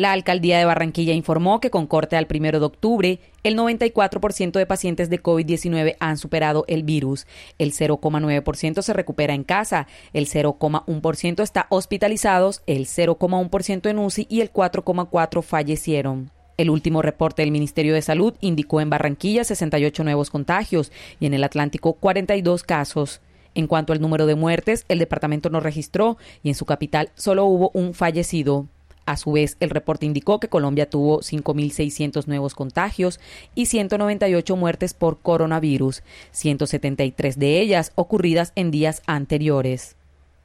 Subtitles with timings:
[0.00, 4.64] La alcaldía de Barranquilla informó que con corte al 1 de octubre, el 94% de
[4.64, 7.26] pacientes de COVID-19 han superado el virus,
[7.58, 14.40] el 0,9% se recupera en casa, el 0,1% está hospitalizados, el 0,1% en UCI y
[14.40, 16.30] el 4,4% fallecieron.
[16.56, 21.34] El último reporte del Ministerio de Salud indicó en Barranquilla 68 nuevos contagios y en
[21.34, 23.20] el Atlántico 42 casos.
[23.54, 27.44] En cuanto al número de muertes, el departamento no registró y en su capital solo
[27.44, 28.66] hubo un fallecido.
[29.06, 33.20] A su vez, el reporte indicó que Colombia tuvo 5.600 nuevos contagios
[33.54, 39.96] y 198 muertes por coronavirus, 173 de ellas ocurridas en días anteriores.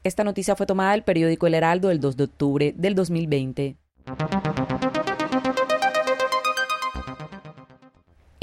[0.04, 3.76] Esta noticia fue tomada del periódico El Heraldo el 2 de octubre del 2020.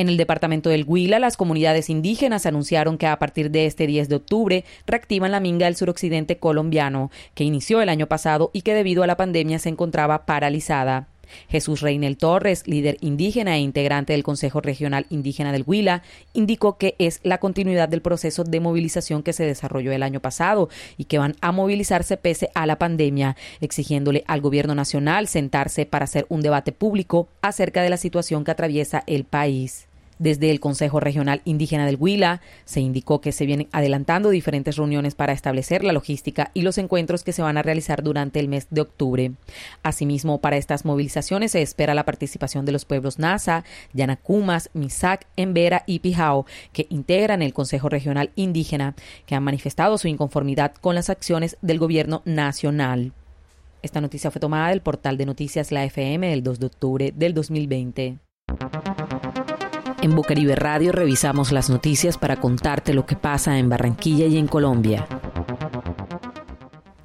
[0.03, 4.09] En el departamento del Huila, las comunidades indígenas anunciaron que a partir de este 10
[4.09, 8.75] de octubre reactivan la minga del suroccidente colombiano, que inició el año pasado y que
[8.75, 11.07] debido a la pandemia se encontraba paralizada.
[11.49, 16.97] Jesús Reinel Torres, líder indígena e integrante del Consejo Regional Indígena del Huila, indicó que
[16.99, 21.19] es la continuidad del proceso de movilización que se desarrolló el año pasado y que
[21.19, 26.43] van a movilizarse pese a la pandemia, exigiéndole al gobierno nacional sentarse para hacer un
[26.43, 29.87] debate público acerca de la situación que atraviesa el país.
[30.23, 35.17] Desde el Consejo Regional Indígena del Huila se indicó que se vienen adelantando diferentes reuniones
[35.17, 38.69] para establecer la logística y los encuentros que se van a realizar durante el mes
[38.71, 39.33] de octubre.
[39.83, 45.83] Asimismo, para estas movilizaciones se espera la participación de los pueblos Nasa, Yanacumas, Misak, Embera
[45.89, 48.95] y Pijao, que integran el Consejo Regional Indígena,
[49.27, 53.13] que han manifestado su inconformidad con las acciones del gobierno nacional.
[53.83, 57.35] Esta noticia fue tomada del portal de noticias La FM el 2 de octubre del
[57.35, 58.19] 2020.
[60.03, 64.49] En Bucaribe Radio revisamos las noticias para contarte lo que pasa en Barranquilla y en
[64.49, 65.07] Colombia.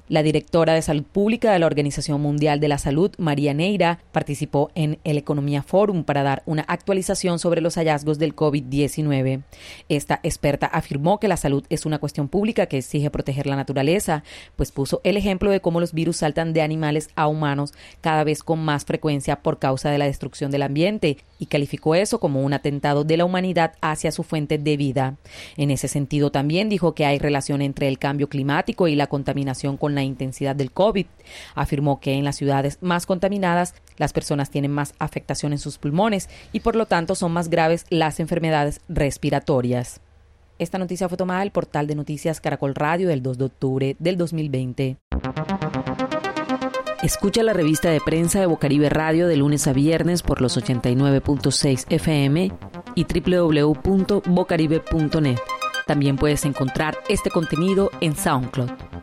[0.08, 4.70] La directora de Salud Pública de la Organización Mundial de la Salud, María Neira, participó
[4.74, 9.42] en el Economía Forum para dar una actualización sobre los hallazgos del COVID-19.
[9.90, 14.24] Esta experta afirmó que la salud es una cuestión pública que exige proteger la naturaleza,
[14.56, 18.42] pues puso el ejemplo de cómo los virus saltan de animales a humanos cada vez
[18.42, 22.54] con más frecuencia por causa de la destrucción del ambiente y calificó eso como un
[22.54, 25.16] atentado de la humanidad hacia su fuente de vida.
[25.58, 29.76] En ese sentido también dijo que hay relación entre el cambio climático y la contaminación
[29.76, 31.06] con la intensidad del COVID.
[31.54, 36.28] Afirmó que en las ciudades más contaminadas las personas tienen más afectación en sus pulmones
[36.52, 40.00] y por lo tanto son más graves las enfermedades respiratorias.
[40.58, 44.16] Esta noticia fue tomada del portal de noticias Caracol Radio del 2 de octubre del
[44.16, 44.96] 2020.
[47.02, 51.84] Escucha la revista de prensa de Bocaribe Radio de lunes a viernes por los 89.6
[51.88, 52.50] FM
[52.96, 55.38] y www.bocaribe.net.
[55.86, 58.97] También puedes encontrar este contenido en SoundCloud.